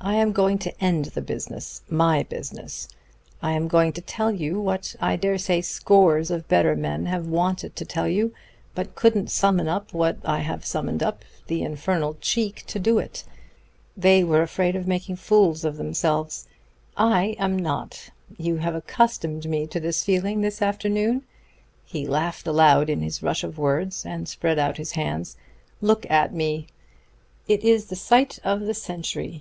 I 0.00 0.14
am 0.14 0.32
going 0.32 0.56
to 0.60 0.72
end 0.82 1.04
the 1.12 1.20
business 1.20 1.82
my 1.90 2.22
business. 2.22 2.88
I 3.42 3.52
am 3.52 3.68
going 3.68 3.92
to 3.92 4.00
tell 4.00 4.32
you 4.32 4.58
what 4.58 4.96
I 4.98 5.16
dare 5.16 5.36
say 5.36 5.60
scores 5.60 6.30
of 6.30 6.48
better 6.48 6.74
men 6.74 7.04
have 7.04 7.26
wanted 7.26 7.76
to 7.76 7.84
tell 7.84 8.08
you, 8.08 8.32
but 8.74 8.94
couldn't 8.94 9.30
summon 9.30 9.68
up 9.68 9.92
what 9.92 10.20
I 10.24 10.38
have 10.38 10.64
summoned 10.64 11.02
up 11.02 11.22
the 11.48 11.60
infernal 11.60 12.16
cheek 12.22 12.64
to 12.68 12.78
do 12.78 12.98
it. 12.98 13.24
They 13.94 14.24
were 14.24 14.40
afraid 14.40 14.74
of 14.74 14.86
making 14.88 15.16
fools 15.16 15.66
of 15.66 15.76
themselves. 15.76 16.48
I 16.96 17.36
am 17.38 17.54
not. 17.54 18.08
You 18.38 18.56
have 18.56 18.74
accustomed 18.74 19.46
me 19.50 19.66
to 19.66 19.78
the 19.78 19.92
feeling 19.92 20.40
this 20.40 20.62
afternoon." 20.62 21.24
He 21.84 22.06
laughed 22.06 22.46
aloud 22.46 22.88
in 22.88 23.02
his 23.02 23.22
rush 23.22 23.44
of 23.44 23.58
words, 23.58 24.06
and 24.06 24.30
spread 24.30 24.58
out 24.58 24.78
his 24.78 24.92
hands. 24.92 25.36
"Look 25.82 26.10
at 26.10 26.32
me! 26.32 26.68
It 27.46 27.62
is 27.62 27.84
the 27.88 27.96
sight 27.96 28.38
of 28.42 28.60
the 28.60 28.72
century! 28.72 29.36